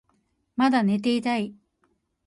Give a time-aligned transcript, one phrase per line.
[0.55, 1.53] まだ寝ていたい